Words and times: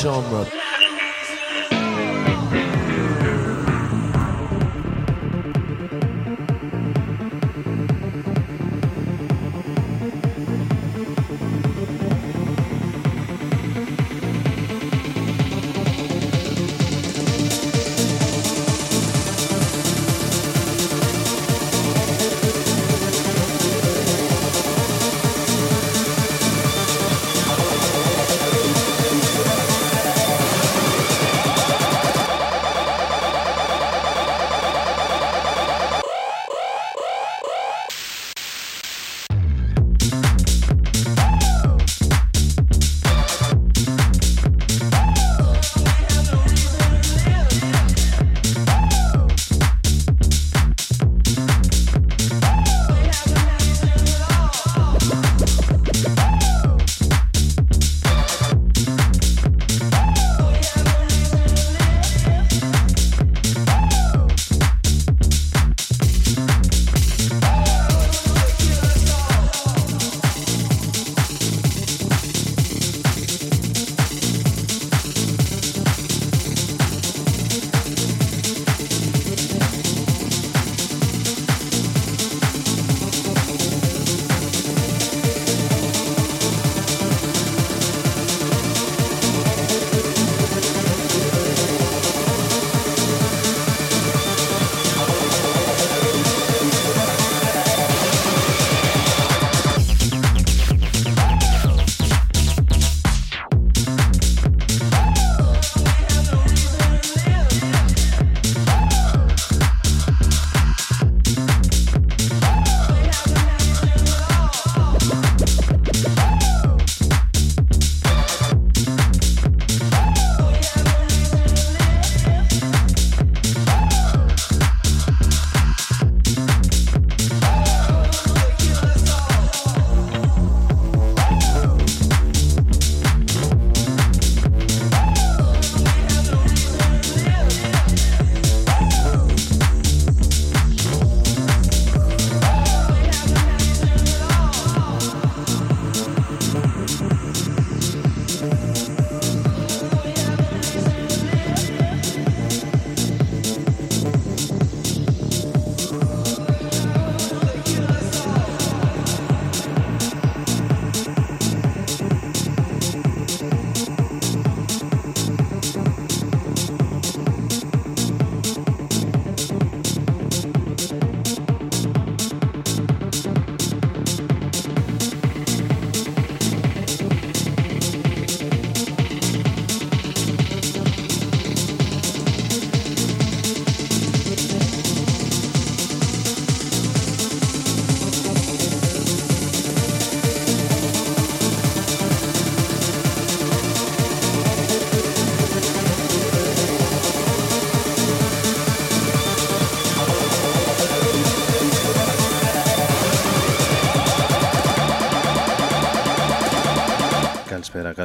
genre. 0.00 0.59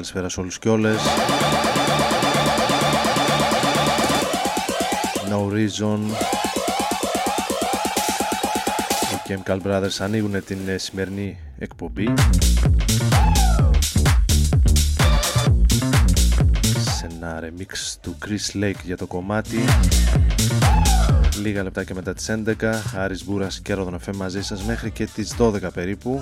Καλησπέρα 0.06 0.30
σε 0.30 0.40
όλους 0.40 0.60
και 0.60 0.70
όλες. 0.70 0.98
No 5.30 5.54
Reason. 5.54 6.00
Οι 9.12 9.18
Chemical 9.28 9.60
Brothers 9.62 9.98
ανοίγουν 10.00 10.44
την 10.44 10.58
ε, 10.68 10.78
σημερινή 10.78 11.38
εκπομπή. 11.60 12.14
Σε 16.98 17.08
ένα 17.12 17.40
remix 17.42 17.96
του 18.02 18.18
Chris 18.26 18.64
Lake 18.64 18.84
για 18.84 18.98
το 18.98 19.06
κομμάτι. 19.06 19.58
Λίγα 21.42 21.64
λεπτά 21.64 21.84
και 21.84 21.94
μετά 21.94 22.14
τις 22.14 22.30
11 22.30 22.54
Άρης 22.96 23.26
Μπούρας 23.26 23.60
και 23.60 23.74
Ρόδον 23.74 24.00
μαζί 24.16 24.44
σας 24.44 24.64
μέχρι 24.64 24.92
και 24.92 25.06
τις 25.06 25.36
12 25.40 25.74
περίπου 25.74 26.22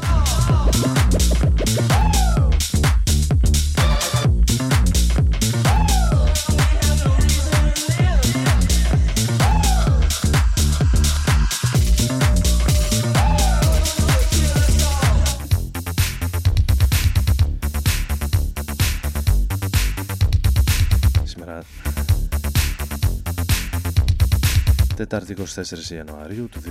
Τετάρτη 25.14 25.44
24 25.56 25.90
Ιανουαρίου 25.90 26.50
του 26.50 26.62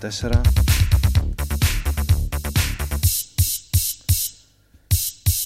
2024 0.00 0.40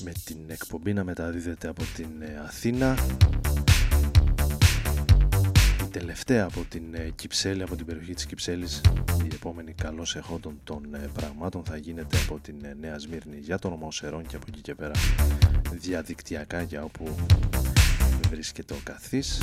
με 0.02 0.12
την 0.24 0.38
εκπομπή 0.46 0.92
να 0.92 1.04
μεταδίδεται 1.04 1.68
από 1.68 1.82
την 1.94 2.08
ε, 2.20 2.40
Αθήνα. 2.44 2.98
Η 5.84 5.88
τελευταία 5.90 6.44
από 6.44 6.64
την 6.68 6.82
ε, 6.94 7.12
Κυψέλη, 7.14 7.62
από 7.62 7.76
την 7.76 7.86
περιοχή 7.86 8.14
της 8.14 8.26
Κυψέλης. 8.26 8.80
Η 9.24 9.28
επόμενη 9.34 9.72
καλώς 9.72 10.16
εχόντων 10.16 10.60
των 10.64 10.94
ε, 10.94 11.10
πραγμάτων 11.12 11.64
θα 11.64 11.76
γίνεται 11.76 12.16
από 12.18 12.38
την 12.42 12.54
Νέα 12.80 12.98
Σμύρνη 12.98 13.38
για 13.38 13.58
τον 13.58 13.72
Ομοσερών 13.72 14.26
και 14.26 14.36
από 14.36 14.44
εκεί 14.48 14.60
και 14.60 14.74
πέρα 14.74 14.94
διαδικτυακά 15.72 16.62
για 16.62 16.82
όπου 16.82 17.14
βρίσκεται 18.30 18.74
ο 18.74 18.80
καθής 18.82 19.38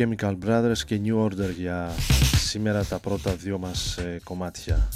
Chemical 0.00 0.36
Brothers 0.46 0.78
και 0.86 1.00
New 1.04 1.24
Order 1.24 1.50
για 1.56 1.90
σήμερα 2.36 2.84
τα 2.84 2.98
πρώτα 2.98 3.34
δύο 3.34 3.58
μας 3.58 3.96
ε, 3.96 4.20
κομμάτια. 4.24 4.88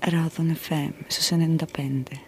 Ράδον 0.00 0.56
FM 0.68 0.92
στους 1.08 1.30
95. 1.30 2.27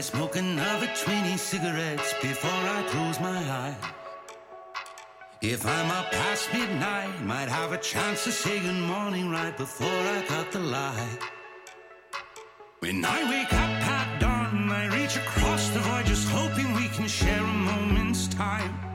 I 0.00 0.02
smoke 0.02 0.36
another 0.36 0.88
20 1.04 1.36
cigarettes 1.36 2.14
before 2.22 2.50
I 2.50 2.82
close 2.88 3.20
my 3.20 3.36
eyes. 3.36 3.76
If 5.42 5.66
I'm 5.66 5.90
up 5.90 6.10
past 6.10 6.50
midnight, 6.54 7.22
might 7.22 7.50
have 7.50 7.72
a 7.72 7.76
chance 7.76 8.24
to 8.24 8.32
say 8.32 8.60
good 8.60 8.82
morning 8.94 9.30
right 9.30 9.54
before 9.54 10.02
I 10.16 10.22
cut 10.26 10.52
the 10.52 10.60
light. 10.60 11.18
When 12.78 13.04
I 13.04 13.28
wake 13.28 13.52
up 13.52 13.72
at 13.98 14.20
dawn, 14.20 14.70
I 14.72 14.86
reach 14.86 15.18
across 15.18 15.68
the 15.68 15.80
void, 15.80 16.06
just 16.06 16.26
hoping 16.30 16.72
we 16.72 16.88
can 16.88 17.06
share 17.06 17.44
a 17.44 17.54
moment's 17.70 18.26
time. 18.28 18.89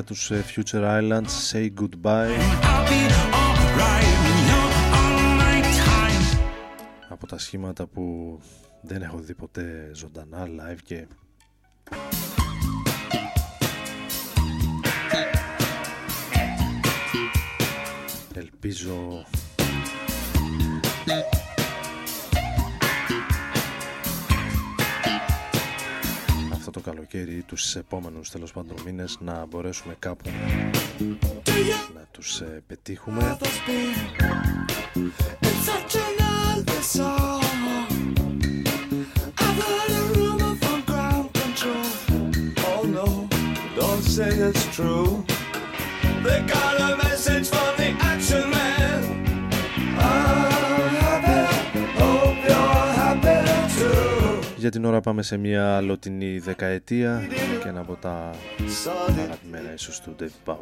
Για 0.00 0.08
τους 0.08 0.30
ε, 0.30 0.44
Future 0.54 1.00
Islands 1.00 1.52
Say 1.52 1.68
Goodbye. 1.80 2.28
Από 7.08 7.26
τα 7.26 7.38
σχήματα 7.38 7.86
που 7.86 8.38
δεν 8.82 9.02
έχω 9.02 9.18
δει 9.18 9.34
ποτέ 9.34 9.90
ζωντανά 9.94 10.46
live 10.46 10.78
και 10.84 11.06
ελπίζω 18.34 19.24
το 26.70 26.80
καλοκαίρι 26.80 27.34
ή 27.34 27.42
τους 27.42 27.76
επόμενους 27.76 28.30
τέλος 28.30 28.52
πάντων 28.52 28.76
μήνες 28.84 29.18
να 29.20 29.46
μπορέσουμε 29.46 29.96
κάπου 29.98 30.30
να 31.94 32.06
τους 32.10 32.40
ε, 32.40 32.62
πετύχουμε. 32.66 33.38
Say 44.20 44.36
it's 44.48 44.64
true. 44.76 45.24
They 46.24 46.40
got 46.54 46.74
a 46.88 46.90
message 47.04 47.46
from 47.52 47.70
the 47.78 47.79
Για 54.70 54.80
την 54.80 54.88
ώρα 54.88 55.00
πάμε 55.00 55.22
σε 55.22 55.36
μια 55.36 55.76
αλλοτινή 55.76 56.38
δεκαετία 56.38 57.22
και 57.62 57.68
ένα 57.68 57.80
από 57.80 57.94
τα 58.00 58.30
αγαπημένα 59.18 59.72
ίσως 59.74 60.00
του 60.00 60.16
David 60.20 60.50
Bowie. 60.50 60.54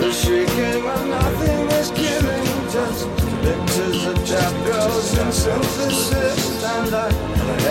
The 0.00 0.10
shrieking 0.20 0.80
when 0.86 1.02
nothing 1.16 1.62
is 1.80 1.88
killing 2.00 2.46
Just 2.74 3.02
pictures 3.44 4.00
of 4.10 4.16
chap 4.28 4.54
girls 4.68 5.08
and 5.22 5.32
synthesis 5.42 6.40
And 6.74 6.92
I 7.02 7.08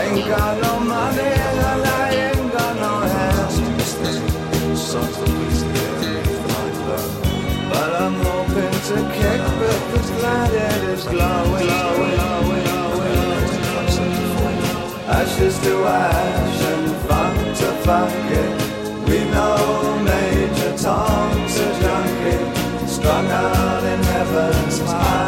ain't 0.02 0.26
got 0.34 0.54
no 0.66 0.74
money 0.94 1.32
and 1.48 1.84
I 2.02 2.08
ain't 2.26 2.48
got 2.58 2.74
no 2.86 2.94
hands 3.14 3.56
But 7.72 7.92
I'm 8.04 8.16
hoping 8.28 8.76
to 8.90 8.98
kick 9.18 9.42
but 9.60 9.80
the 9.92 10.02
glad 10.18 10.52
it 10.68 10.82
is 10.94 11.04
glowing, 11.14 11.66
glowing, 11.66 12.16
glowing 12.16 12.47
ashes 15.38 15.60
to 15.60 15.86
ash 15.86 16.62
and 16.64 16.96
funk 17.08 17.58
to 17.58 17.72
funk 17.86 18.12
it. 18.32 19.08
We 19.08 19.20
know 19.30 20.02
Major 20.04 20.76
Tom's 20.78 21.60
a 21.60 21.70
junkie, 21.82 22.88
strung 22.88 23.28
out 23.28 23.84
in 23.84 24.04
heaven's 24.04 24.80
high, 24.80 25.27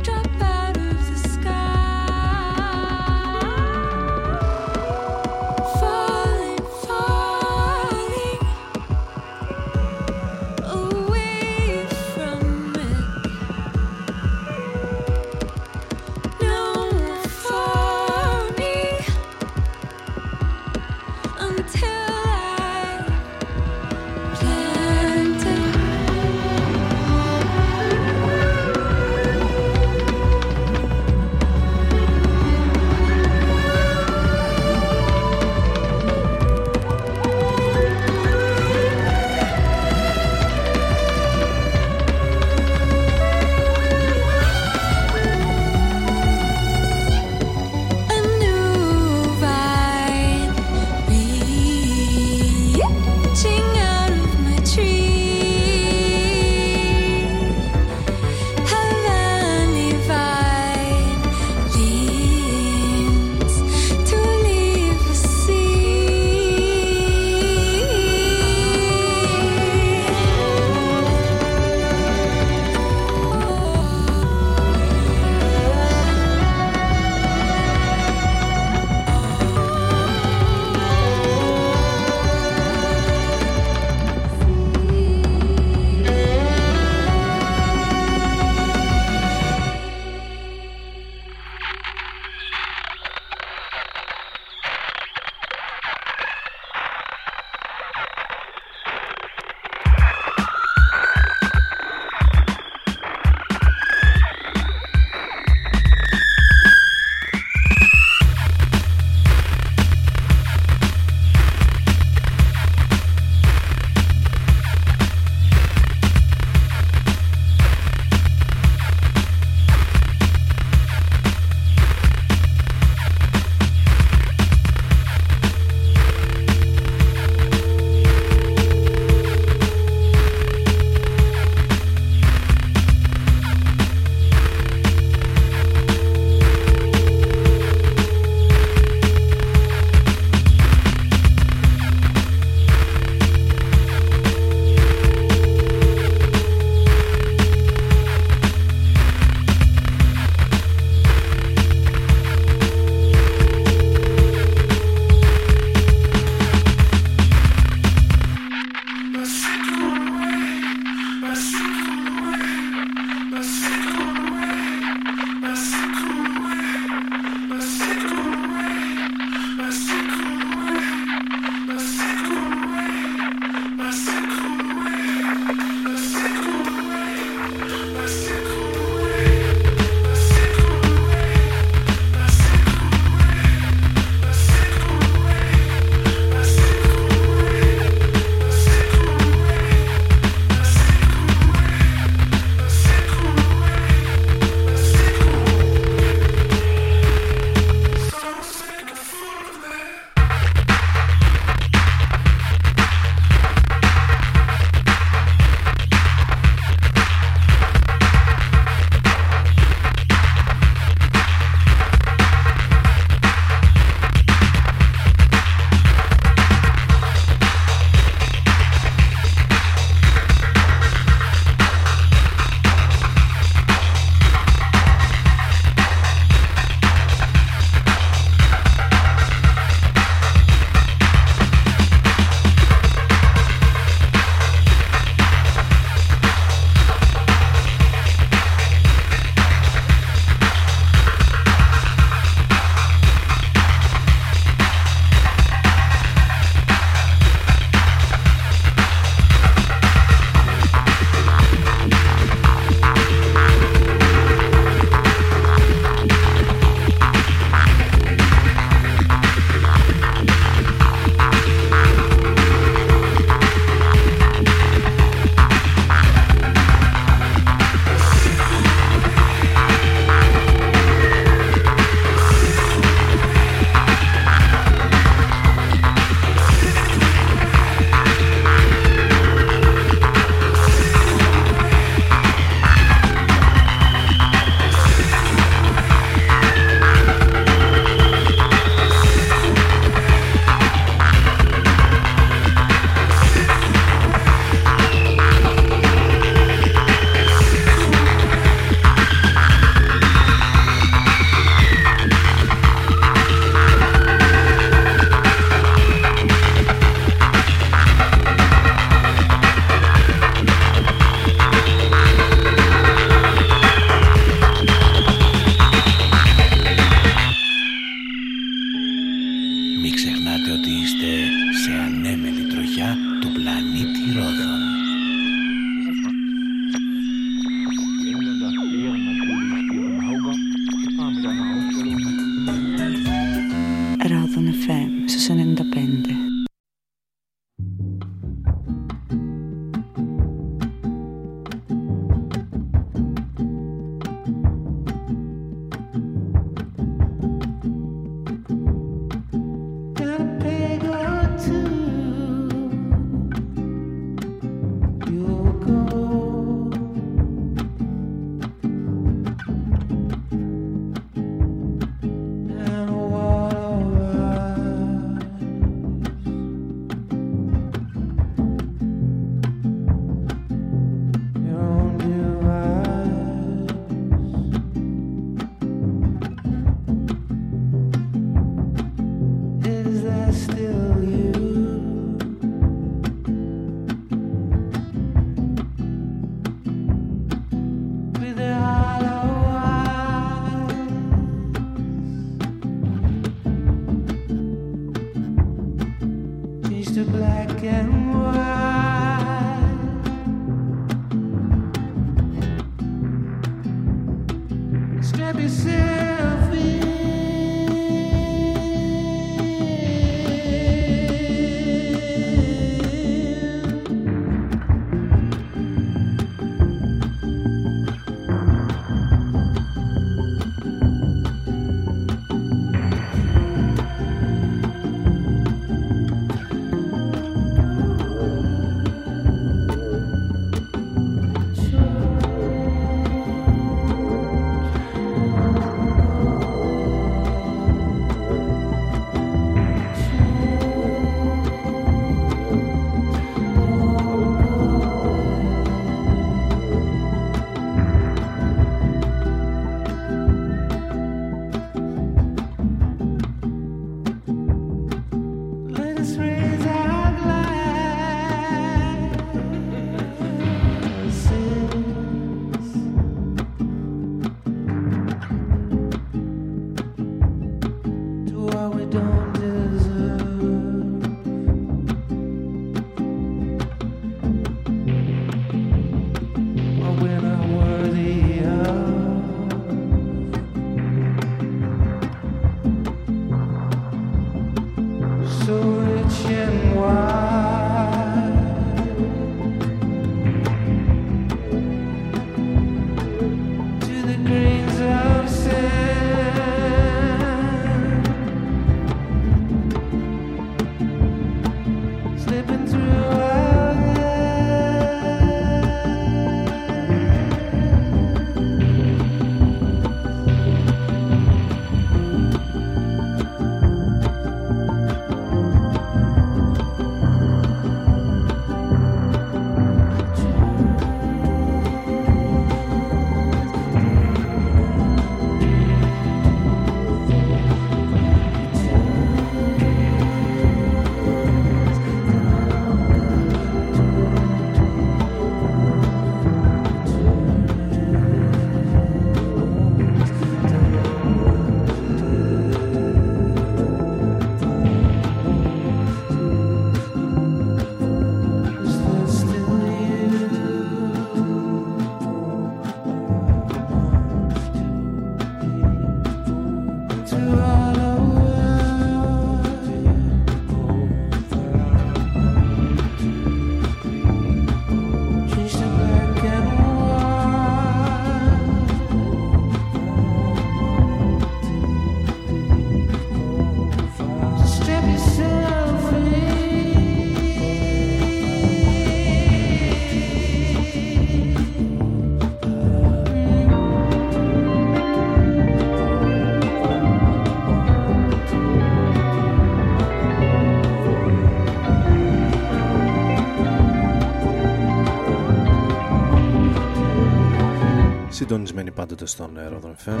Συντονισμένοι 598.16 598.70
πάντοτε 598.70 599.06
στον 599.06 599.38
Rodon 599.50 599.88
FM. 599.88 600.00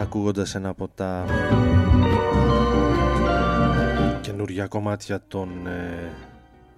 Ακούγοντας 0.00 0.54
ένα 0.54 0.68
από 0.68 0.88
τα 0.94 1.24
καινούργια 4.20 4.66
κομμάτια 4.66 5.22
των 5.28 5.66
ε, 5.66 6.12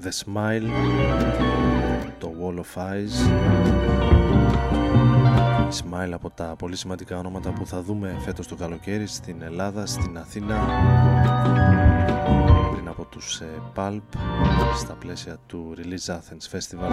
The 0.02 0.08
Smile, 0.24 0.68
το 2.18 2.32
Wall 2.40 2.56
of 2.56 2.82
Eyes. 2.82 3.28
Smile 5.68 6.12
από 6.12 6.30
τα 6.30 6.54
πολύ 6.58 6.76
σημαντικά 6.76 7.18
ονόματα 7.18 7.52
που 7.52 7.66
θα 7.66 7.82
δούμε 7.82 8.16
φέτος 8.24 8.46
το 8.46 8.54
καλοκαίρι 8.54 9.06
στην 9.06 9.42
Ελλάδα, 9.42 9.86
στην 9.86 10.18
Αθήνα. 10.18 10.56
Πριν 12.72 12.88
από 12.88 13.04
τους 13.04 13.40
ε, 13.40 13.62
Pulp 13.74 14.00
στα 14.76 14.94
πλαίσια 14.94 15.36
του 15.46 15.74
Release 15.76 16.14
Athens 16.14 16.58
Festival 16.58 16.90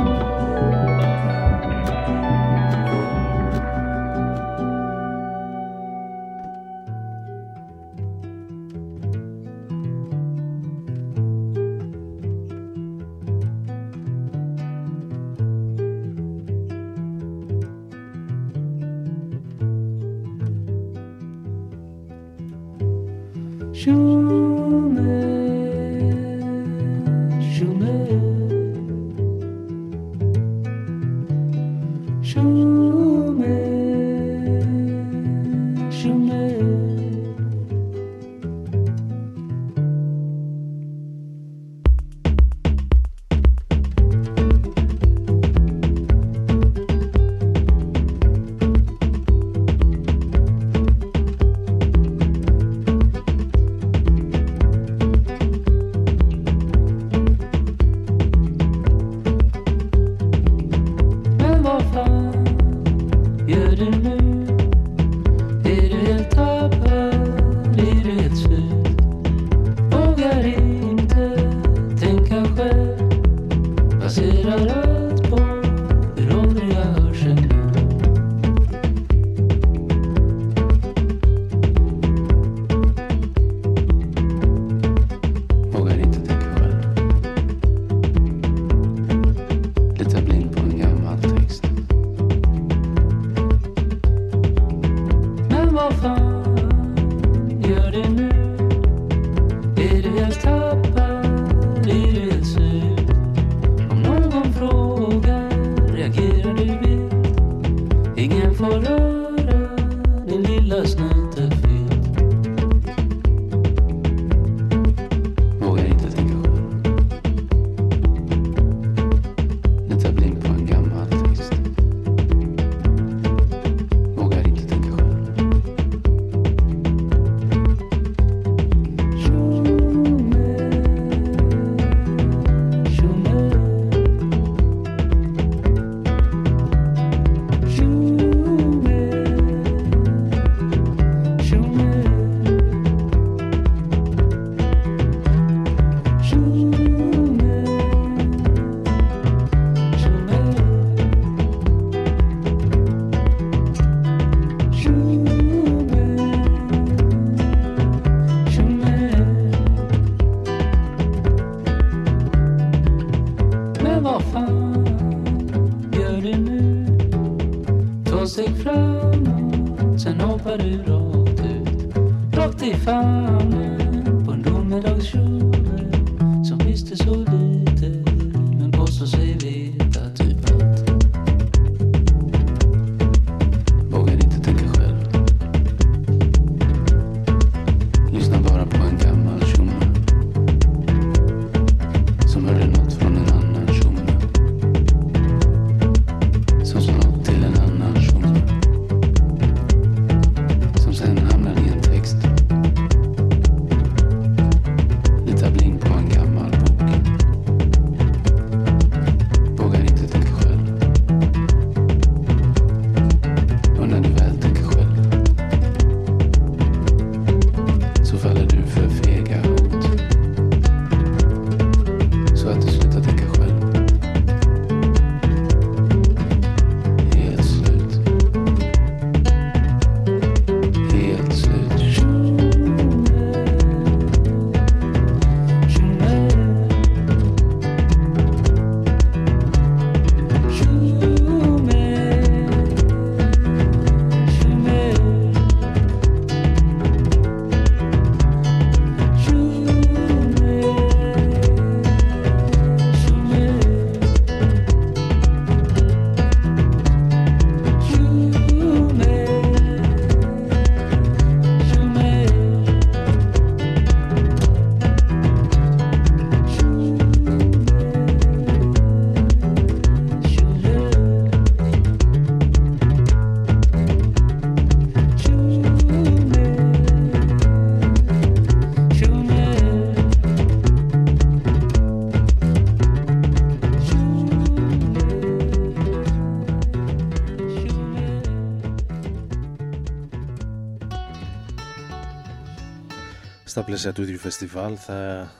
πλαίσια 293.75 293.93
του 293.93 294.01
ίδιου 294.01 294.17
φεστιβάλ 294.17 294.77
θα, 294.79 295.31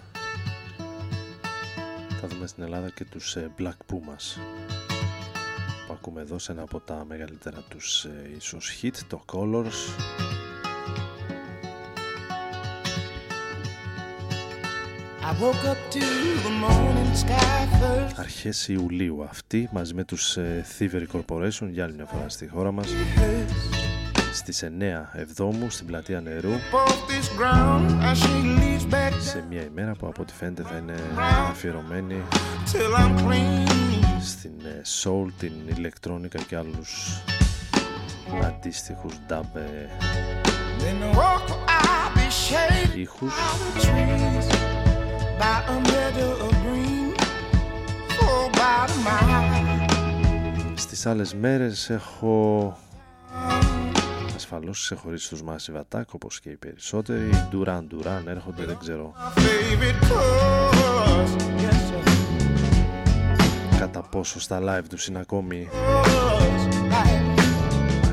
θα 2.19 2.28
δούμε 2.28 2.48
στην 2.48 2.63
Ελλάδα 2.63 2.89
και 2.89 3.06
τους 3.06 3.36
ε, 3.36 3.52
Black 3.60 3.93
Pumas 3.93 4.39
που 5.88 5.93
ακούμε 5.93 6.22
εδώ 6.22 6.39
σε 6.39 6.51
ένα 6.51 6.62
από 6.62 6.80
τα 6.80 7.05
μεγαλύτερα 7.07 7.64
τους 7.70 8.05
ε, 8.05 8.36
ίσως 8.38 8.80
hit, 8.82 8.93
το 9.07 9.22
Colors. 9.34 9.80
I 15.22 15.32
woke 15.41 15.66
up 15.72 15.82
to 15.93 16.03
the 16.45 16.53
morning 16.64 17.16
sky 17.24 17.82
first. 17.82 18.16
αρχές 18.16 18.68
Ιουλίου 18.68 19.24
αυτή 19.24 19.70
μαζί 19.72 19.93
με 19.93 20.03
τους 20.03 20.38
ε, 20.38 20.66
Thievery 20.80 21.05
Corporation 21.12 21.68
για 21.70 21.84
άλλη 21.84 21.93
μια 21.93 22.05
φορά 22.05 22.30
στη 22.30 22.47
χώρα 22.47 22.72
μας 22.72 22.88
στις 24.36 24.63
9 24.63 24.67
Εβδόμου 25.13 25.69
στην 25.69 25.86
πλατεία 25.86 26.21
νερού 26.21 26.49
Off 26.49 27.11
this 27.11 27.39
ground 27.39 27.89
as 28.03 28.17
she 28.17 28.59
leads 28.59 28.93
back 28.93 29.13
σε 29.19 29.45
μια 29.49 29.61
ημέρα 29.61 29.91
που 29.91 30.07
από 30.07 30.21
ό,τι 30.21 30.33
φαίνεται 30.33 30.63
θα 30.63 30.75
είναι 30.77 30.95
αφιερωμένη 31.49 32.21
till 32.71 32.99
I'm 32.99 33.19
clean. 33.19 33.67
στην 34.21 34.51
ε, 34.65 34.81
soul, 35.03 35.31
την 35.39 35.51
ηλεκτρόνικα 35.75 36.39
και 36.39 36.55
άλλους 36.55 37.21
αντίστοιχους 38.43 39.13
dub 39.29 39.55
ε, 39.55 39.89
Then 40.79 40.99
the 41.03 41.17
walk 41.17 41.49
I'll 41.49 42.15
be 42.15 42.27
shaded 42.29 42.97
ήχους 42.97 43.33
by 43.33 43.79
the 43.79 43.86
trees, 43.86 44.47
by 45.39 45.57
a 45.73 45.79
meadow 45.89 46.31
of 46.45 46.53
green, 46.63 47.15
for 48.15 48.49
about 48.51 48.89
a 48.89 48.97
mile. 49.07 50.75
Στις 50.75 51.05
άλλες 51.05 51.33
μέρες 51.33 51.89
έχω 51.89 52.77
ασφαλώς 54.46 54.82
ξεχωρίσει 54.82 55.30
τους 55.30 55.41
Massive 55.48 55.82
Attack 55.82 56.04
όπως 56.12 56.39
και 56.39 56.50
οι 56.50 56.56
περισσότεροι. 56.56 57.30
Duran 57.52 57.82
Duran 57.91 58.26
έρχονται 58.28 58.66
δεν 58.66 58.78
ξέρω. 58.80 59.14
My 59.18 59.39
favorite 59.39 60.02
colors, 60.10 61.32
yes 61.62 61.80
sir. 61.89 62.04
κατά 63.80 64.02
πόσο 64.02 64.39
στα 64.39 64.60
live 64.64 64.84
τους 64.89 65.08
είναι 65.08 65.20
ακόμη 65.20 65.70
Colors 65.72 66.91
like 66.91 67.41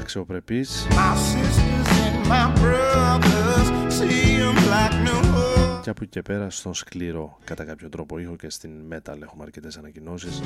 αξιοπρεπείς 0.01 0.87
my 0.91 1.15
sisters 1.17 1.89
and 2.07 2.27
my 2.31 2.61
brothers, 2.61 3.69
see 3.99 4.41
'em 4.41 4.57
like 4.57 5.09
no 5.09 5.17
other. 5.37 5.81
και 5.83 5.91
από 5.91 5.99
εκεί 6.03 6.11
και 6.11 6.23
πέρα 6.23 6.51
στον 6.51 6.75
σκληρό 6.75 7.39
κατά 7.45 7.65
κάποιο 7.65 7.89
τρόπο 7.89 8.19
ήχο 8.19 8.37
και 8.37 8.51
στην 8.51 8.71
metal 8.93 9.23
έχουμε 9.23 9.43
αρκετές 9.43 9.77
ανακοινώσεις 9.77 10.43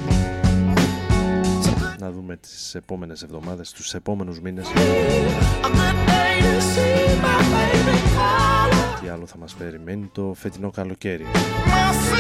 να 1.99 2.11
δούμε 2.11 2.37
τις 2.37 2.75
επόμενες 2.75 3.23
εβδομάδες, 3.23 3.71
τους 3.73 3.95
επόμενους 3.95 4.41
μήνες 4.41 4.67
A 4.67 4.71
good 4.71 5.99
day 6.09 6.41
to 6.43 6.61
see 6.73 7.23
my 7.25 7.39
favorite 7.53 8.09
color. 8.17 9.01
τι 9.01 9.09
άλλο 9.09 9.27
θα 9.27 9.39
μας 9.39 9.55
περιμένει 9.55 10.11
το 10.13 10.35
φετινό 10.37 10.71
καλοκαίρι 10.71 11.25
My 11.67 12.17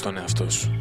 και 0.00 0.10
να 0.10 0.20
μαθαίνεις 0.20 0.36
τον 0.36 0.44
εαυτό 0.44 0.50
σου. 0.50 0.73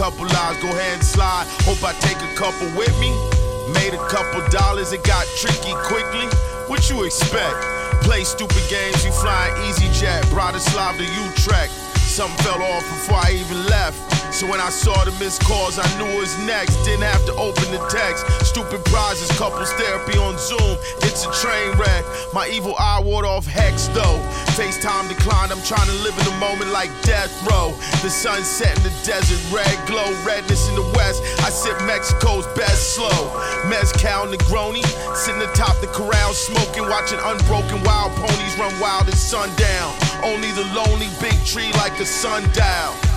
Couple 0.00 0.24
lives, 0.24 0.56
go 0.62 0.68
ahead 0.68 0.94
and 0.94 1.04
slide. 1.04 1.44
Hope 1.68 1.84
I 1.84 1.92
take 2.00 2.16
a 2.16 2.34
couple 2.34 2.64
with 2.72 2.88
me. 3.04 3.12
Made 3.74 3.92
a 3.92 4.00
couple 4.08 4.40
dollars, 4.48 4.94
it 4.94 5.04
got 5.04 5.26
tricky 5.36 5.74
quickly. 5.84 6.24
What 6.68 6.88
you 6.88 7.04
expect? 7.04 7.60
Play 8.00 8.24
stupid 8.24 8.64
games, 8.70 9.04
you 9.04 9.12
flying 9.12 9.52
easy 9.68 9.92
jet. 9.92 10.24
Bratislava 10.32 10.96
to 10.96 11.04
Utrecht. 11.04 11.74
Something 12.08 12.42
fell 12.42 12.62
off 12.62 12.82
before 12.88 13.16
I 13.16 13.32
even 13.44 13.66
left. 13.66 14.19
So 14.40 14.48
when 14.48 14.56
I 14.58 14.70
saw 14.70 14.96
the 15.04 15.12
missed 15.20 15.44
calls, 15.44 15.76
I 15.76 15.84
knew 16.00 16.08
it 16.08 16.16
was 16.16 16.32
next. 16.48 16.72
Didn't 16.80 17.04
have 17.04 17.26
to 17.26 17.34
open 17.36 17.68
the 17.68 17.82
text. 17.92 18.24
Stupid 18.40 18.80
prizes, 18.86 19.28
couples 19.36 19.70
therapy 19.76 20.16
on 20.16 20.32
Zoom. 20.40 20.80
It's 21.04 21.28
a 21.28 21.32
train 21.44 21.76
wreck. 21.76 22.08
My 22.32 22.48
evil 22.48 22.72
eye 22.80 23.04
ward 23.04 23.26
off 23.26 23.44
hex 23.44 23.88
though. 23.92 24.16
FaceTime 24.56 25.12
declined. 25.12 25.52
I'm 25.52 25.60
trying 25.60 25.84
to 25.92 25.96
live 26.00 26.16
in 26.16 26.24
the 26.24 26.38
moment 26.40 26.72
like 26.72 26.88
death 27.04 27.28
row. 27.52 27.76
The 28.00 28.08
sun 28.08 28.40
set 28.40 28.72
in 28.80 28.82
the 28.82 28.94
desert, 29.04 29.36
red 29.52 29.76
glow, 29.84 30.08
redness 30.24 30.72
in 30.72 30.74
the 30.74 30.88
west. 30.96 31.20
I 31.44 31.52
sip 31.52 31.76
Mexico's 31.84 32.48
best 32.56 32.96
slow. 32.96 33.20
Mezcal 33.68 34.24
Negroni, 34.32 34.80
sitting 35.20 35.44
atop 35.44 35.76
the 35.84 35.92
corral, 35.92 36.32
smoking, 36.32 36.88
watching 36.88 37.20
unbroken 37.28 37.84
wild 37.84 38.16
ponies 38.16 38.56
run 38.56 38.72
wild 38.80 39.04
at 39.04 39.20
sundown. 39.20 39.92
Only 40.24 40.48
the 40.56 40.64
lonely 40.72 41.12
big 41.20 41.36
tree 41.44 41.68
like 41.76 41.92
a 42.00 42.06
sundial. 42.08 43.09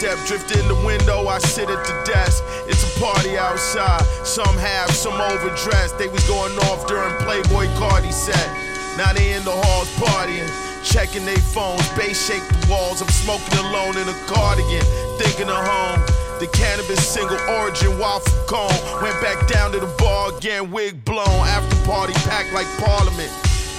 Dubstep 0.00 0.26
drift 0.26 0.56
in 0.56 0.66
the 0.66 0.74
window, 0.86 1.28
I 1.28 1.38
sit 1.40 1.68
at 1.68 1.84
the 1.84 1.92
desk. 2.10 2.42
It's 2.66 2.80
a 2.80 3.00
party 3.00 3.36
outside. 3.36 4.00
Some 4.24 4.56
have, 4.56 4.90
some 4.92 5.12
overdressed. 5.12 5.98
They 5.98 6.08
was 6.08 6.26
going 6.26 6.56
off 6.72 6.86
during 6.88 7.12
Playboy 7.20 7.68
Cardi 7.76 8.10
set. 8.10 8.48
Now 8.96 9.12
they 9.12 9.34
in 9.34 9.44
the 9.44 9.52
halls 9.52 9.92
partying, 10.00 10.48
checking 10.82 11.26
their 11.26 11.44
phones. 11.52 11.86
Bass 11.90 12.16
shake 12.16 12.40
the 12.48 12.72
walls. 12.72 13.02
I'm 13.02 13.08
smoking 13.08 13.58
alone 13.58 13.98
in 13.98 14.08
a 14.08 14.16
cardigan, 14.24 14.84
thinking 15.20 15.52
of 15.52 15.60
home. 15.60 16.00
The 16.40 16.48
cannabis 16.48 17.06
single 17.06 17.38
origin 17.60 17.98
waffle 17.98 18.32
cone. 18.48 18.72
Went 19.02 19.20
back 19.20 19.46
down 19.48 19.72
to 19.72 19.80
the 19.80 19.92
bar 19.98 20.34
again, 20.34 20.70
wig 20.70 21.04
blown. 21.04 21.44
After 21.44 21.76
party 21.84 22.14
packed 22.24 22.54
like 22.54 22.68
parliament. 22.80 23.30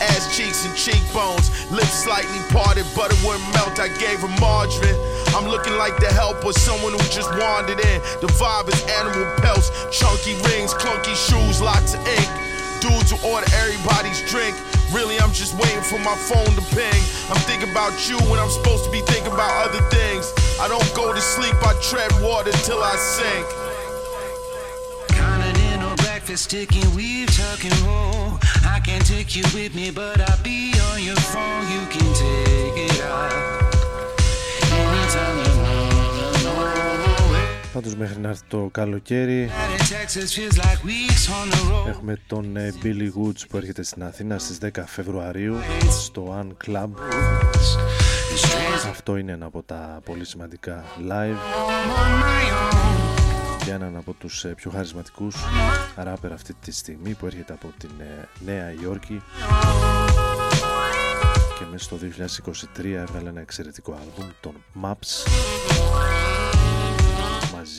Ass 0.02 0.36
cheeks 0.36 0.66
and 0.66 0.76
cheekbones, 0.76 1.50
lips 1.72 2.06
slightly 2.06 2.42
parted, 2.50 2.86
but 2.96 3.14
it 3.14 3.18
wouldn't 3.26 3.46
melt. 3.54 3.80
I 3.80 3.90
gave 3.98 4.22
her 4.22 4.34
margarine. 4.42 4.98
I'm 5.36 5.48
looking 5.48 5.78
like 5.78 5.96
the 5.98 6.12
help 6.12 6.44
or 6.44 6.54
someone 6.54 6.92
who 6.92 7.04
just 7.08 7.32
wandered 7.40 7.80
in. 7.80 8.00
The 8.20 8.28
vibe 8.36 8.68
is 8.68 8.84
animal 9.00 9.24
pelts, 9.40 9.72
chunky 9.92 10.36
rings, 10.52 10.74
clunky 10.74 11.16
shoes, 11.16 11.62
lots 11.62 11.94
of 11.94 12.02
ink. 12.08 12.30
Dudes 12.84 13.12
who 13.12 13.18
order 13.28 13.48
everybody's 13.64 14.20
drink. 14.30 14.56
Really, 14.92 15.20
I'm 15.20 15.32
just 15.32 15.56
waiting 15.56 15.82
for 15.82 16.00
my 16.00 16.16
phone 16.28 16.52
to 16.58 16.64
ping. 16.76 17.02
I'm 17.32 17.40
thinking 17.48 17.72
about 17.72 17.96
you 18.10 18.18
when 18.28 18.40
I'm 18.40 18.50
supposed 18.50 18.84
to 18.86 18.92
be 18.92 19.00
thinking 19.08 19.32
about 19.32 19.70
other 19.70 19.82
things. 19.90 20.34
I 20.60 20.68
don't 20.68 20.84
go 20.94 21.14
to 21.14 21.22
sleep, 21.22 21.56
I 21.64 21.80
tread 21.80 22.12
water 22.22 22.52
till 22.68 22.84
I 22.84 22.96
sink. 23.00 23.48
Continental 25.16 25.96
breakfast, 25.98 26.52
weave, 26.96 27.32
tuck 27.32 27.64
roll. 27.86 28.38
I 28.68 28.82
can't 28.84 29.06
take 29.06 29.36
you 29.36 29.44
with 29.54 29.76
me, 29.76 29.92
but 29.92 30.20
I'll 30.20 30.44
be 30.44 30.74
on 30.92 31.04
your 31.04 31.16
phone. 31.16 31.64
You 31.72 31.86
can 31.88 32.08
take 32.16 32.92
it 32.92 33.02
out. 33.04 33.61
Πάντως 37.74 37.96
μέχρι 37.96 38.20
να 38.20 38.30
έρθει 38.30 38.42
το 38.48 38.70
καλοκαίρι 38.72 39.50
out 39.50 39.80
in 39.80 39.84
Texas 39.84 40.30
feels 40.38 40.58
like 40.58 40.84
weeks 40.86 41.28
on 41.30 41.52
the 41.54 41.72
road. 41.72 41.88
έχουμε 41.88 42.18
τον 42.28 42.56
ε, 42.58 42.74
Billy 42.84 43.10
Woods 43.22 43.48
που 43.50 43.58
έρχεται 43.58 43.84
στην 43.84 44.04
Αθήνα 44.04 44.38
στις 44.38 44.58
10 44.62 44.70
Φεβρουαρίου 44.86 45.56
στο 46.02 46.38
Un 46.42 46.70
Club. 46.70 46.84
And 46.84 47.56
strange, 48.36 48.90
Αυτό 48.90 49.18
είναι 49.18 49.32
ένα 49.32 49.46
από 49.46 49.64
τα 49.64 50.00
πολύ 50.06 50.26
σημαντικά 50.26 50.84
live 51.08 51.36
I'm 51.36 51.90
on 51.98 52.24
my 52.24 52.74
own. 52.74 53.64
για 53.64 53.74
έναν 53.74 53.96
από 53.98 54.14
τους 54.14 54.44
ε, 54.46 54.48
πιο 54.48 54.72
χαρισματικούς 54.72 55.36
ράπερ 55.96 56.32
αυτή 56.32 56.54
τη 56.54 56.72
στιγμή 56.72 57.14
που 57.14 57.26
έρχεται 57.26 57.54
από 57.54 57.74
την 57.78 57.90
ε, 58.00 58.28
Νέα 58.46 58.74
Υόρκη 58.84 59.22
και 61.60 61.66
μέσα 61.72 61.84
στο 61.84 61.98
2023 62.82 62.84
έβγαλε 62.86 63.30
ένα 63.30 63.42
εξαιρετικό 63.42 63.92
άλμπουμ 64.02 64.30
τον 64.40 64.54
Maps 64.84 65.28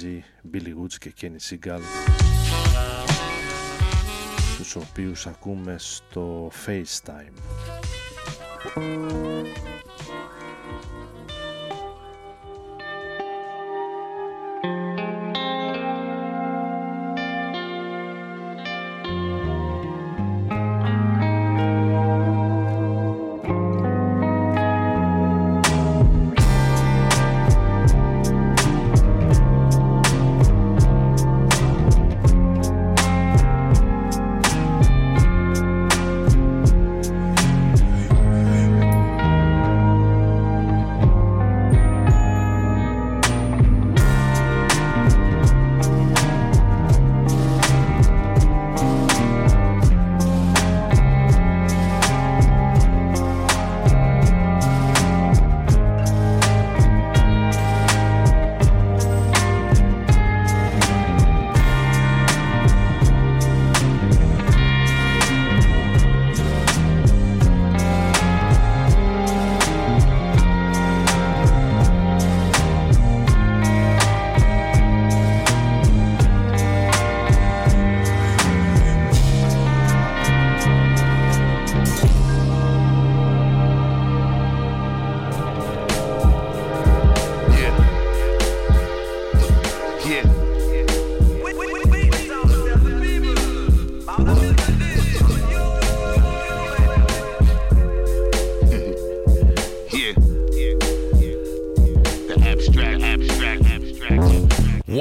μαζί 0.03 0.24
Billy 0.53 0.82
Woods 0.82 0.94
και 0.98 1.12
Kenny 1.20 1.50
Seagal 1.50 1.80
τους 4.57 4.76
οποίους 4.76 5.26
ακούμε 5.26 5.76
στο 5.78 6.50
FaceTime 6.66 7.32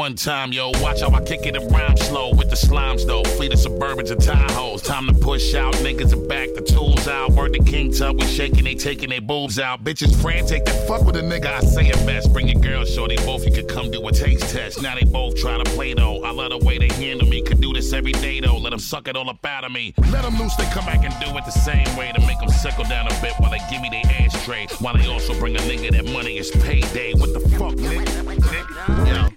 One 0.02 0.16
time, 0.16 0.52
yo, 0.52 0.72
watch 0.82 1.02
how 1.02 1.12
I 1.12 1.22
kick 1.22 1.46
it 1.46 1.56
and 1.56 1.72
rhyme 1.72 1.96
slow 1.96 2.34
with 2.34 2.50
the 2.50 2.56
slimes, 2.56 3.06
though. 3.06 3.24
Fleet 3.38 3.54
of 3.54 3.60
Suburbans 3.60 4.10
and 4.10 4.20
Tahoes. 4.20 4.84
Time 4.84 5.06
to 5.06 5.14
push 5.14 5.54
out, 5.54 5.76
niggas 5.76 6.12
are 6.12 6.28
back, 6.28 6.50
the 6.56 6.62
tools 6.62 7.08
out. 7.08 7.34
Word 7.34 7.54
the 7.54 7.60
King 7.60 7.94
Tub, 7.94 8.20
we 8.20 8.26
shaking, 8.26 8.64
they 8.64 8.74
taking 8.74 9.10
their 9.10 9.22
boobs 9.22 9.60
out. 9.60 9.84
Bitches 9.84 10.20
frantic, 10.20 10.66
they 10.66 10.88
fuck 10.88 11.06
with 11.06 11.18
a 11.18 11.22
nigga, 11.22 11.54
I 11.54 11.60
say 11.60 11.86
it 11.86 12.04
best. 12.08 12.34
Bring 12.34 12.48
your 12.48 12.60
girl, 12.60 12.84
show 12.84 13.08
they 13.08 13.18
both, 13.18 13.46
you 13.46 13.52
could 13.52 13.70
come 13.70 13.92
do 13.92 14.08
a 14.08 14.12
taste 14.12 14.50
test. 14.50 14.82
Now 14.82 14.96
they 14.96 15.06
both 15.06 15.36
try 15.36 15.56
to 15.60 15.72
play, 15.76 15.94
though. 15.94 16.24
I 16.24 16.32
love 16.32 16.50
the 16.50 16.66
way 16.66 16.80
they 16.80 16.92
handle 16.96 17.28
me, 17.28 17.44
could 17.44 17.62
do 17.62 17.72
this 17.72 17.94
every 17.94 18.14
day, 18.14 18.40
though. 18.40 18.58
Let 18.58 18.72
them 18.72 18.80
suck 18.80 19.08
it 19.08 19.16
all 19.16 19.30
up 19.30 19.46
out 19.46 19.66
of 19.66 19.72
me. 19.72 19.94
Let 20.10 20.24
them 20.24 20.36
loose, 20.40 20.56
they 20.56 20.66
come 20.72 20.86
back 20.86 21.06
and 21.06 21.14
do 21.24 21.38
it 21.38 21.46
the 21.46 21.52
same 21.52 21.96
way 21.96 22.12
to 22.12 22.20
make 22.22 22.40
them 22.40 22.50
sickle 22.50 22.86
down 22.86 23.06
a 23.06 23.22
bit 23.22 23.34
while 23.38 23.52
they 23.52 23.62
give 23.70 23.84
me 23.84 23.90
their 23.92 24.02
ashtray. 24.20 24.66
While 24.80 24.98
they 24.98 25.06
also 25.06 25.38
bring 25.38 25.56
a 25.56 25.60
nigga 25.60 25.92
that 25.92 26.12
money 26.12 26.40
is 26.40 26.50
payday. 26.50 27.14
What 27.14 27.34
the 27.34 27.40
fuck, 27.60 27.76
nigga? 27.76 28.06
Nigga? 28.26 29.06
Yeah. 29.06 29.31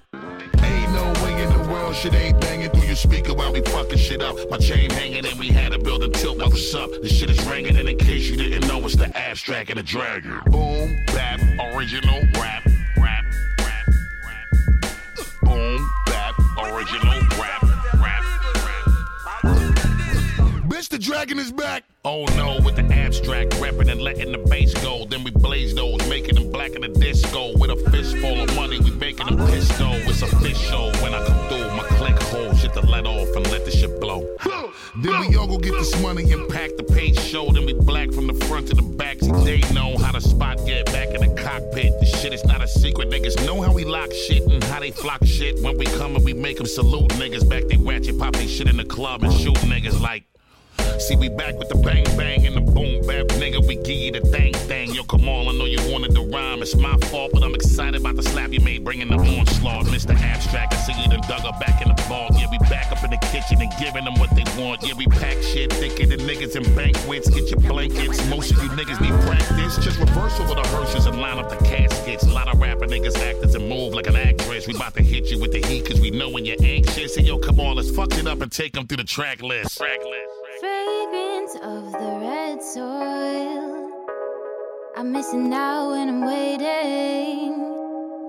Shit 2.05 2.15
ain't 2.15 2.39
banging 2.41 2.71
through 2.71 2.87
your 2.87 2.97
speaker 2.97 3.33
while 3.33 3.51
we 3.51 3.63
fucking 3.63 3.97
shit 3.97 4.23
up. 4.23 4.37
My 4.51 4.59
chain 4.59 4.91
hanging 4.91 5.25
and 5.25 5.39
we 5.39 5.49
had 5.49 5.73
to 5.73 5.79
build 5.79 6.03
a 6.03 6.09
tilt. 6.11 6.37
Like, 6.37 6.51
what's 6.51 6.75
up? 6.75 6.91
The 6.91 7.09
shit 7.09 7.31
is 7.31 7.43
ringing, 7.47 7.77
and 7.79 7.89
in 7.89 7.97
case 7.97 8.29
you 8.29 8.37
didn't 8.37 8.69
know, 8.69 8.85
it's 8.85 8.95
the 8.95 9.17
abstract 9.17 9.71
and 9.71 9.79
the 9.79 9.83
dragon. 9.83 10.39
Boom, 10.47 11.03
bap, 11.07 11.41
original 11.75 12.21
rap, 12.35 12.67
rap, 12.99 13.25
rap, 13.59 13.87
rap. 14.27 14.47
Boom, 15.43 15.91
bap, 16.05 16.35
original 16.59 17.21
rap, 17.41 17.63
rap, 17.95 18.25
rap. 19.45 19.55
Bitch, 20.69 20.89
the 20.91 20.99
dragon 20.99 21.39
is 21.39 21.53
back. 21.53 21.85
Oh 22.05 22.27
no, 22.37 22.61
with 22.63 22.77
the 22.77 22.85
abstract 22.93 23.59
rapping 23.61 23.89
and 23.89 24.03
letting 24.03 24.31
the 24.33 24.39
bass 24.39 24.75
go. 24.83 25.07
Then 25.07 25.25
we 25.25 25.31
blaze 25.31 25.75
those, 25.75 26.07
making 26.11 26.35
them 26.35 26.53
black 26.53 26.73
in 26.73 26.83
the 26.83 26.89
disco. 26.89 27.57
With 27.57 27.71
a 27.71 27.77
fistful 27.91 28.43
of 28.43 28.55
money, 28.55 28.79
we 28.79 28.91
making 28.91 29.27
them 29.27 29.39
pistol. 29.47 29.93
It's 29.93 30.21
official 30.21 30.93
when 31.01 31.15
I 31.15 31.25
come 31.27 31.49
through. 31.49 31.71
My 31.75 31.94
click 32.35 32.59
shit 32.59 32.73
to 32.75 32.81
let 32.81 33.07
off 33.07 33.35
and 33.37 33.51
let 33.51 33.65
the 33.65 33.71
shit 33.71 34.01
blow. 34.01 34.29
Then 34.97 35.21
we 35.21 35.37
all 35.37 35.47
go 35.47 35.59
get 35.59 35.73
this 35.73 36.01
money 36.01 36.31
and 36.33 36.49
pack 36.49 36.77
the 36.77 36.83
page 36.83 37.19
show. 37.19 37.51
Then 37.51 37.67
we 37.67 37.73
black 37.73 38.13
from 38.13 38.27
the 38.27 38.35
front 38.47 38.69
to 38.69 38.75
the 38.75 38.83
back. 38.83 39.19
See, 39.21 39.31
they 39.31 39.61
know 39.73 39.97
how 39.99 40.13
to 40.13 40.21
spot 40.21 40.59
get 40.67 40.87
back 40.87 41.09
in 41.09 41.21
the 41.21 41.43
cockpit. 41.43 41.93
This 42.01 42.21
shit 42.21 42.33
is 42.33 42.45
not 42.45 42.63
a 42.63 42.69
secret. 42.69 43.11
Niggas 43.11 43.45
know 43.45 43.61
how 43.61 43.73
we 43.73 43.85
lock 43.85 44.13
shit 44.13 44.43
and 44.45 44.63
how 44.65 44.81
they 44.81 44.91
flock 44.91 45.25
shit. 45.25 45.61
When 45.63 45.79
we 45.79 45.87
come 45.87 46.15
and 46.17 46.25
we 46.25 46.33
make 46.33 46.59
them 46.59 46.67
salute 46.67 47.11
niggas 47.13 47.49
back. 47.49 47.65
They 47.69 47.77
ratchet 47.77 48.19
pop 48.19 48.35
they 48.35 48.47
shit 48.47 48.69
in 48.69 48.77
the 48.77 48.85
club 48.85 49.25
and 49.25 49.33
shoot 49.33 49.57
niggas 49.57 50.01
like. 50.01 50.25
See, 50.99 51.17
we 51.17 51.29
back 51.29 51.59
with 51.59 51.69
the 51.69 51.77
bang 51.77 52.05
bang 52.17 52.47
and 52.47 52.57
the 52.57 52.61
boom 52.61 53.07
bap, 53.07 53.27
nigga. 53.37 53.67
We 53.67 53.77
give 53.77 53.99
you 53.99 54.13
the 54.13 54.21
thang 54.21 54.55
thang. 54.55 54.95
Yo, 54.95 55.03
come 55.05 55.29
on, 55.29 55.49
I 55.49 55.53
know 55.53 55.67
you 55.67 55.79
wanted 55.93 56.15
the 56.15 56.23
rhyme. 56.23 56.63
It's 56.63 56.75
my 56.77 56.97
fault, 57.09 57.33
but 57.35 57.43
I'm 57.43 57.55
excited 57.55 58.01
about 58.01 58.17
the 58.17 58.23
slap 58.23 58.53
you 58.53 58.61
made, 58.61 58.85
bringing 58.85 59.09
the 59.09 59.17
onslaught. 59.17 59.87
Mr. 59.87 60.15
Abstract, 60.17 60.73
I 60.73 60.77
see 60.77 60.93
you 61.03 61.09
done 61.09 61.21
dug 61.29 61.43
her 61.43 61.59
back 61.59 61.83
in 61.83 61.89
the 61.89 62.03
ball. 62.09 62.29
Yeah, 62.33 62.47
we 62.51 62.59
back 62.71 62.91
up 62.91 63.03
in 63.05 63.11
the 63.11 63.19
kitchen 63.29 63.61
and 63.61 63.71
giving 63.79 64.05
them 64.05 64.15
what 64.15 64.31
they 64.35 64.45
want. 64.57 64.83
Yeah, 64.83 64.95
we 64.97 65.07
pack 65.07 65.43
shit 65.43 65.73
thinking 65.73 66.09
the 66.09 66.17
niggas 66.17 66.57
in 66.57 66.65
banquets. 66.75 67.29
Get 67.29 67.51
your 67.51 67.61
blankets. 67.61 68.25
Most 68.31 68.53
of 68.53 68.63
you 68.63 68.71
niggas 68.71 69.01
need 69.01 69.15
practice. 69.29 69.77
Just 69.85 69.99
reverse 69.99 70.39
over 70.41 70.55
the 70.55 70.67
hearses 70.69 71.07
and 71.07 71.21
line 71.21 71.39
up 71.39 71.51
the 71.51 71.63
caskets. 71.67 72.25
A 72.25 72.31
lot 72.31 72.49
of 72.49 72.61
rapper 72.61 72.87
niggas 72.87 73.19
actors 73.19 73.55
and 73.55 73.69
move 73.69 73.95
like 73.95 74.07
an 74.07 74.17
actress. 74.17 74.67
We 74.67 74.75
about 74.75 74.95
to 74.95 75.03
hit 75.03 75.31
you 75.31 75.41
with 75.41 75.53
the 75.53 75.61
heat, 75.67 75.87
cause 75.87 76.01
we 76.01 76.11
know 76.11 76.31
when 76.31 76.45
you're 76.45 76.63
anxious. 76.63 77.17
And 77.17 77.27
yo, 77.27 77.39
come 77.39 77.61
on, 77.61 77.77
let's 77.77 77.91
fuck 77.91 78.15
it 78.15 78.27
up 78.27 78.41
and 78.41 78.51
take 78.51 78.73
them 78.73 78.87
through 78.87 78.99
the 78.99 79.05
track 79.05 79.43
list. 79.43 79.77
Track 79.77 79.99
list. 79.99 80.44
Fragrance 80.65 81.55
of 81.57 81.93
the 81.93 82.19
red 82.23 82.63
soil. 82.63 83.91
I'm 84.97 85.13
missing 85.13 85.53
out 85.53 85.91
when 85.91 86.09
I'm 86.09 86.25
waiting. 86.25 87.53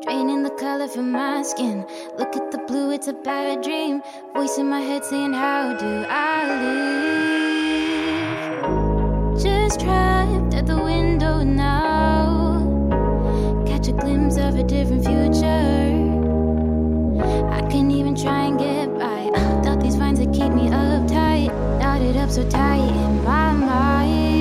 Draining 0.04 0.44
the 0.44 0.50
color 0.50 0.90
from 0.90 1.14
my 1.14 1.44
skin. 1.44 1.86
Look 2.18 2.36
at 2.36 2.52
the 2.52 2.58
blue, 2.68 2.92
it's 2.92 3.08
a 3.08 3.14
bad 3.14 3.64
dream. 3.64 4.02
Voice 4.34 4.58
in 4.58 4.68
my 4.68 4.82
head 4.82 5.06
saying, 5.06 5.32
How 5.32 5.78
do 5.78 6.06
I 6.10 6.44
live? 6.64 8.62
Just 9.42 9.80
trapped 9.80 10.54
at 10.56 10.66
the 10.66 10.84
window 10.84 11.42
now. 11.42 12.60
Catch 13.66 13.88
a 13.88 13.94
glimpse 13.94 14.36
of 14.36 14.56
a 14.56 14.64
different 14.64 15.06
future. 15.06 15.94
I 17.58 17.62
can't 17.72 17.94
even 17.94 18.14
try 18.14 18.48
and 18.48 18.60
get 18.60 18.94
by. 19.00 19.24
Without 19.56 19.80
these 19.80 19.96
vines 19.96 20.20
that 20.20 20.34
keep 20.34 20.52
me 20.52 20.68
uptight, 20.68 21.25
up 22.26 22.32
so 22.32 22.50
tight 22.50 22.80
in 22.80 23.24
my 23.24 23.54
mind. 23.54 24.35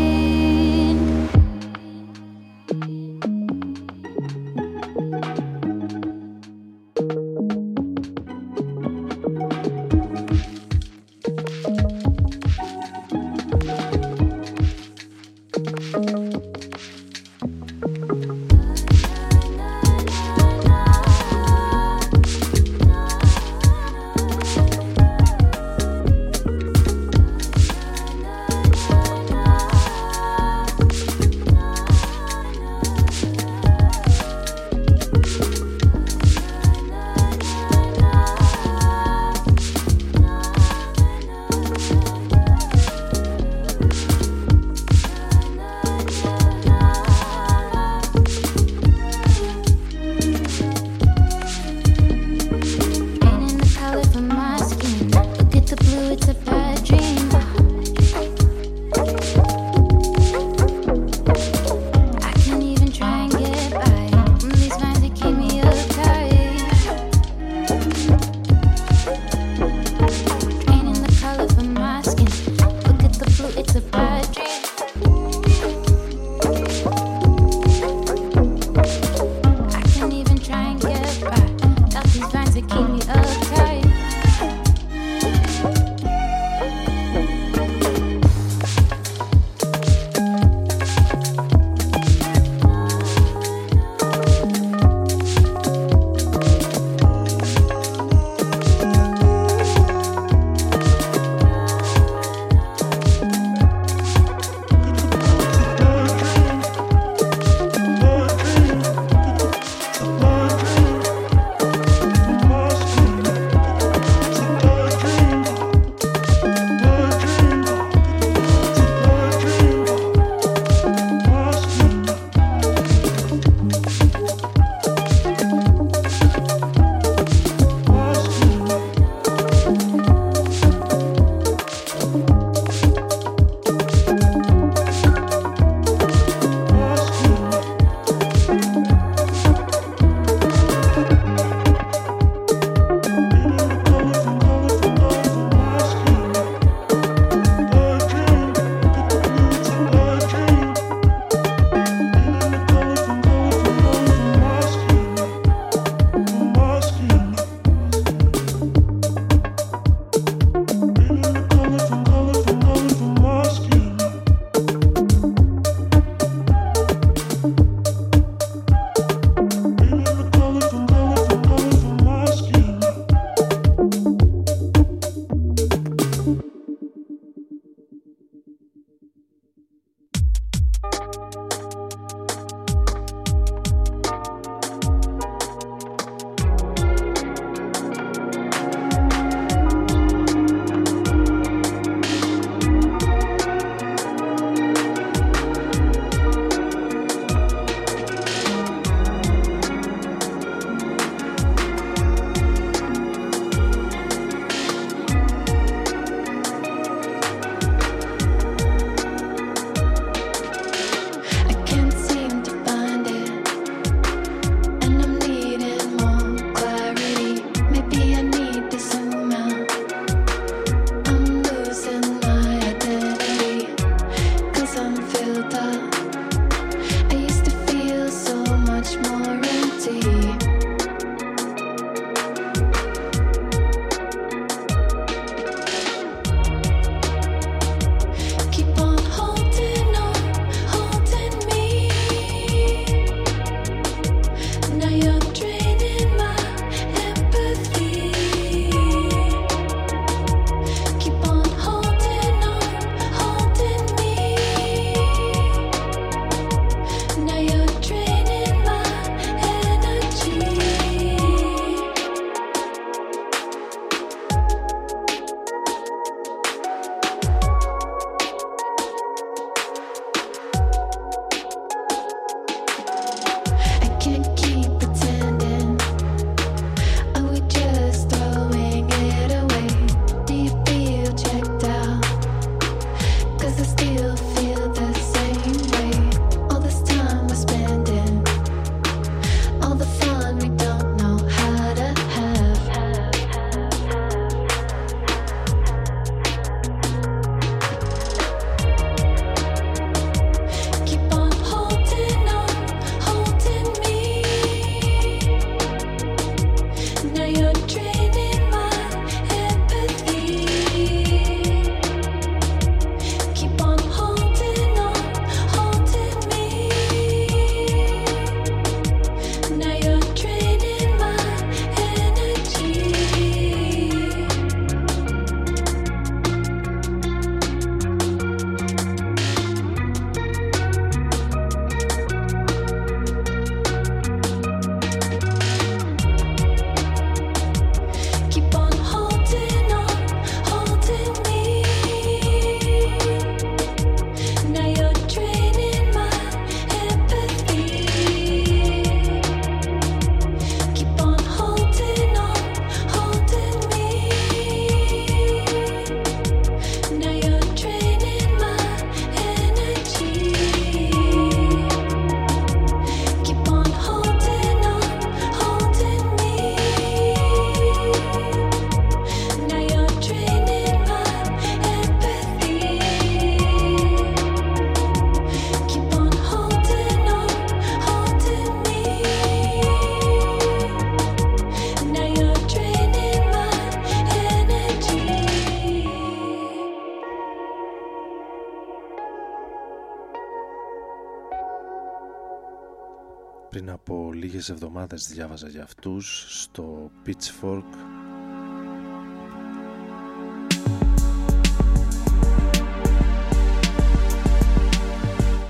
Εβδομάδες 394.85 395.15
διάβαζα 395.15 395.49
για 395.49 395.63
αυτούς 395.63 396.27
στο 396.29 396.91
Pitchfork. 397.07 397.63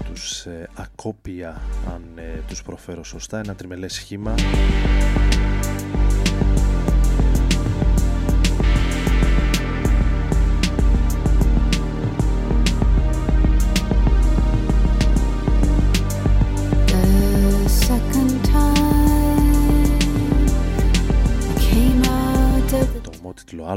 Τους 0.04 0.46
ε, 0.46 0.68
ακόπια 0.74 1.62
αν 1.94 2.02
ε, 2.16 2.42
τους 2.48 2.62
προφέρω 2.62 3.04
σωστά. 3.04 3.38
Ένα 3.38 3.54
τριμελές 3.54 3.92
σχήμα 3.92 4.34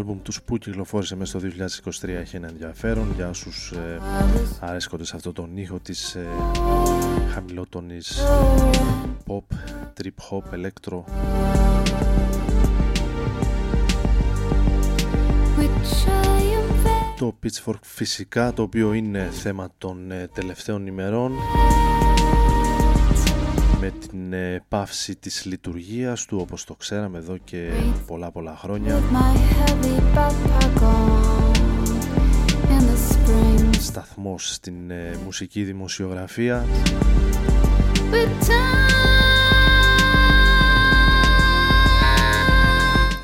άλμπουμ 0.08 0.22
τους 0.24 0.42
που 0.42 0.58
κυκλοφόρησε 0.58 1.16
μέσα 1.16 1.40
στο 1.40 1.50
2023 2.02 2.08
έχει 2.08 2.36
ένα 2.36 2.48
ενδιαφέρον. 2.48 3.14
Για 3.16 3.30
όσους 3.30 3.72
ε, 3.72 4.02
αρέσκονται 4.60 5.06
σε 5.06 5.16
αυτό 5.16 5.34
τον 5.34 5.58
ήχο 5.58 5.80
της 5.80 6.16
ε, 6.16 6.28
χαμηλότονης 7.34 8.20
pop, 9.28 9.56
trip 10.02 10.18
hop, 10.30 10.44
electro. 10.56 11.04
Which 15.58 16.08
I 16.08 16.44
am 16.60 16.86
very 16.86 17.18
το 17.18 17.38
Pitchfork 17.44 17.82
φυσικά 17.82 18.54
το 18.54 18.62
οποίο 18.62 18.94
είναι 18.94 19.30
θέμα 19.32 19.70
των 19.78 20.12
ε, 20.12 20.28
τελευταίων 20.34 20.88
ημερών 20.88 21.32
με 23.82 23.92
την 24.08 24.34
ε, 24.34 24.64
πάυση 24.68 25.16
της 25.16 25.46
λειτουργίας 25.46 26.26
του 26.26 26.38
όπως 26.42 26.64
το 26.64 26.76
ξέραμε 26.76 27.18
εδώ 27.18 27.38
και 27.38 27.70
πολλά 28.08 28.32
πολλά 28.32 28.56
χρόνια. 28.58 29.00
My 29.12 29.38
heavy 29.54 30.18
backpack 30.18 30.82
on 30.82 31.56
in 32.70 32.84
the 32.90 32.98
spring. 33.12 33.76
σταθμός 33.80 34.54
στην 34.54 34.92
ε, 34.92 35.18
μουσική 35.24 35.64
δημοσιογραφία. 35.64 36.66
But 38.12 38.52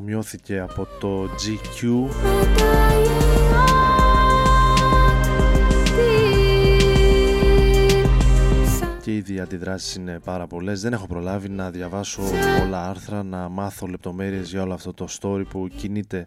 αφομοιώθηκε 0.08 0.60
από 0.60 0.88
το 1.00 1.24
GQ 1.24 2.08
και 9.02 9.32
οι 9.32 9.40
αντιδράσεις 9.40 9.94
είναι 9.94 10.18
πάρα 10.24 10.46
πολλές. 10.46 10.80
Δεν 10.80 10.92
έχω 10.92 11.06
προλάβει 11.06 11.48
να 11.48 11.70
διαβάσω 11.70 12.22
πολλά 12.58 12.88
άρθρα 12.88 13.22
να 13.22 13.48
μάθω 13.48 13.86
λεπτομέρειες 13.86 14.50
για 14.50 14.62
όλο 14.62 14.74
αυτό 14.74 14.94
το 14.94 15.08
story 15.20 15.42
που 15.48 15.68
κινείται 15.76 16.26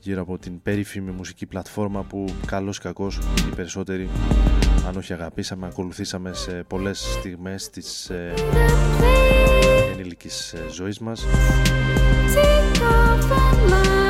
γύρω 0.00 0.22
από 0.22 0.38
την 0.38 0.62
περίφημη 0.62 1.10
μουσική 1.10 1.46
πλατφόρμα 1.46 2.02
που 2.02 2.24
καλός 2.46 2.76
ή 2.76 2.80
κακός 2.80 3.16
οι 3.16 3.54
περισσότεροι 3.54 4.08
αν 4.86 4.96
όχι 4.96 5.12
αγαπήσαμε 5.12 5.66
ακολουθήσαμε 5.66 6.32
σε 6.32 6.64
πολλές 6.68 6.98
στιγμές 6.98 7.70
της 7.70 8.10
ε, 8.10 8.34
ενήλικης 9.92 10.52
ε, 10.52 10.68
ζωής 10.70 10.98
μας 10.98 11.26
Take 12.34 12.82
off 12.82 13.30
and 13.30 13.70
run 13.70 14.05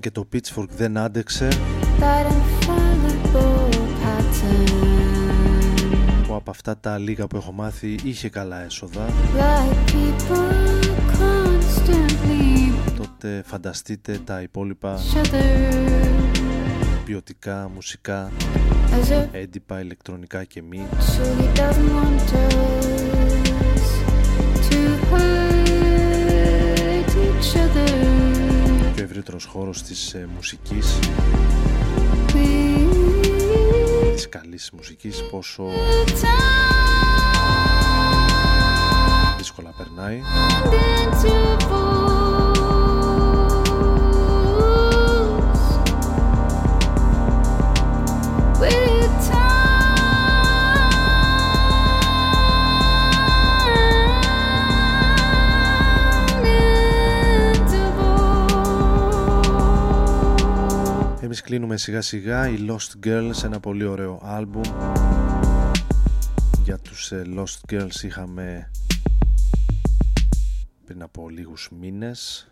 creep 0.00 0.08
Εάν 0.08 0.10
και 0.10 0.10
το 0.10 0.28
Pitchfork 0.32 0.68
δεν 0.76 0.96
άντεξε. 0.96 1.48
That 2.00 2.26
infallible 2.26 3.74
pattern. 4.02 4.72
Που 6.26 6.34
από 6.34 6.50
αυτά 6.50 6.78
τα 6.78 6.98
λίγα 6.98 7.26
που 7.26 7.36
έχω 7.36 7.52
μάθει 7.52 7.98
είχε 8.02 8.28
καλά 8.28 8.64
έσοδα. 8.64 9.06
Like 9.36 9.90
people 9.90 10.84
constantly 11.10 12.72
τότε 12.96 13.42
φανταστείτε 13.46 14.20
τα 14.24 14.42
υπόλοιπα. 14.42 14.98
each 14.98 15.16
other 15.16 15.78
ποιοτικά, 17.04 17.70
μουσικά, 17.74 18.30
as 18.90 19.10
if 19.12 19.26
έντυπα, 19.32 19.80
ηλεκτρονικά 19.80 20.44
και 20.44 20.62
μη. 20.62 20.86
Surely 20.98 21.48
doesn't 21.58 21.92
want 21.96 22.32
us 22.42 23.84
to 24.68 24.78
hurt 25.10 25.50
each 27.26 27.56
other. 27.56 28.29
Και 29.00 29.06
ο 29.06 29.08
ευρύτερος 29.08 29.44
χώρος 29.44 29.82
της 29.82 30.14
ε, 30.14 30.28
μουσικής. 30.34 30.98
We 32.32 34.14
της 34.14 34.28
καλής 34.28 34.70
μουσικής 34.70 35.22
πόσο 35.30 35.64
δύσκολα 39.38 39.74
περνάει 39.76 40.20
Εμείς 61.30 61.42
κλείνουμε 61.42 61.76
σιγά 61.76 62.00
σιγά 62.00 62.48
οι 62.48 62.56
Lost 62.68 63.06
Girls 63.06 63.44
ένα 63.44 63.60
πολύ 63.60 63.84
ωραίο 63.84 64.20
άλμπουμ. 64.22 64.62
Για 66.64 66.78
τους 66.78 67.12
ε, 67.12 67.22
Lost 67.36 67.72
Girls 67.72 68.02
είχαμε 68.02 68.70
πριν 70.84 71.02
από 71.02 71.28
λίγους 71.28 71.70
μήνες. 71.80 72.48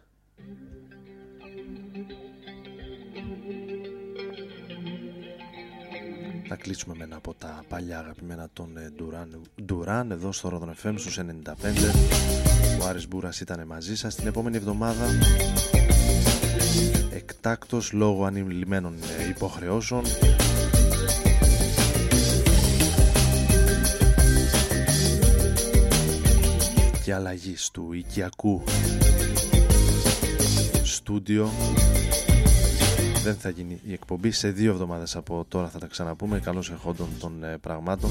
Θα 6.49 6.57
κλείσουμε 6.57 6.95
με 6.99 7.05
ένα 7.05 7.17
από 7.17 7.35
τα 7.35 7.65
παλιά 7.69 7.99
αγαπημένα 7.99 8.49
των 8.53 8.77
ε, 8.77 8.93
Duran, 8.99 9.41
Duran 9.73 10.07
εδώ 10.11 10.33
στο 10.33 10.61
Rodon 10.63 10.89
FM 10.89 10.95
στους 10.97 11.19
95 11.19 11.23
Ο 12.83 12.87
Άρης 12.87 13.09
Μπούρας 13.09 13.41
ήταν 13.41 13.67
μαζί 13.67 13.97
σας. 13.97 14.15
Την 14.15 14.27
επόμενη 14.27 14.57
εβδομάδα 14.57 15.07
εκτάκτος 17.11 17.93
λόγω 17.93 18.25
ανηλυμένων 18.25 18.95
ε, 19.19 19.29
υποχρεώσεων. 19.29 20.03
Και 27.05 27.15
αλλαγής 27.15 27.71
του 27.71 27.93
οικιακού 27.93 28.63
στούντιο. 30.83 31.51
Δεν 33.23 33.37
θα 33.37 33.49
γίνει 33.49 33.81
η 33.87 33.93
εκπομπή. 33.93 34.31
Σε 34.31 34.51
δύο 34.51 34.71
εβδομάδες 34.71 35.17
από 35.17 35.45
τώρα 35.49 35.69
θα 35.69 35.79
τα 35.79 35.87
ξαναπούμε. 35.87 36.39
Καλώς 36.39 36.71
εχόντων 36.71 37.09
των 37.21 37.45
ε, 37.45 37.57
πραγμάτων. 37.61 38.11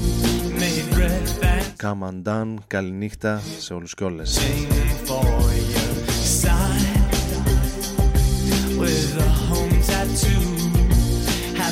Come 1.82 2.08
and 2.08 2.22
done, 2.28 2.54
καληνύχτα 2.66 3.42
σε 3.58 3.74
όλους 3.74 3.94
και 3.94 4.04
όλες 4.04 4.38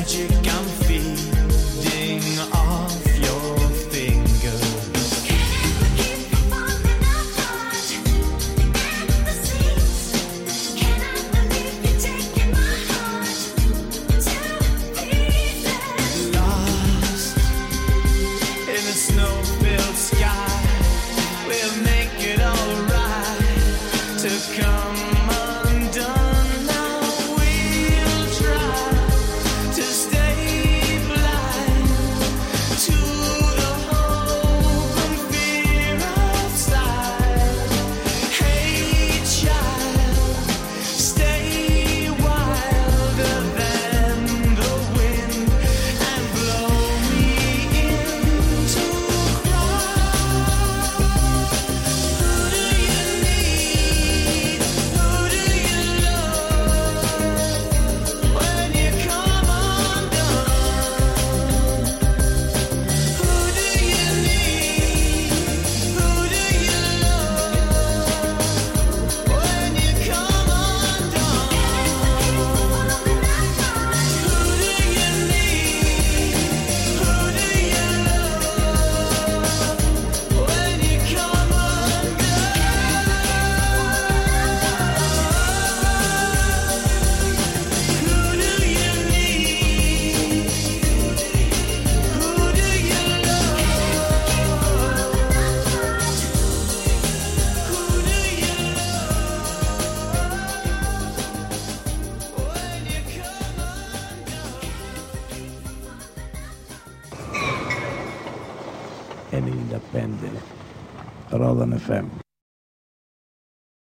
magic 0.00 0.30
I'm 0.32 0.64
feeding 0.86 2.38
off 2.52 2.89